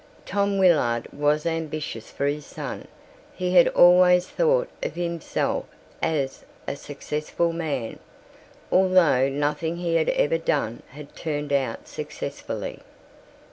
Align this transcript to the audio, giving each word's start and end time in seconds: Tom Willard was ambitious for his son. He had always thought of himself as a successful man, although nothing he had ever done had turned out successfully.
Tom 0.25 0.57
Willard 0.57 1.07
was 1.13 1.45
ambitious 1.45 2.09
for 2.09 2.25
his 2.25 2.43
son. 2.47 2.87
He 3.35 3.53
had 3.53 3.67
always 3.67 4.27
thought 4.27 4.67
of 4.81 4.95
himself 4.95 5.65
as 6.01 6.43
a 6.67 6.75
successful 6.75 7.53
man, 7.53 7.99
although 8.71 9.29
nothing 9.29 9.75
he 9.77 9.97
had 9.97 10.09
ever 10.09 10.39
done 10.39 10.81
had 10.89 11.15
turned 11.15 11.53
out 11.53 11.87
successfully. 11.87 12.79